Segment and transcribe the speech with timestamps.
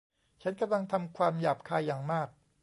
[0.41, 2.29] ฉันกำลังทำความหยาบคายอย่างมาก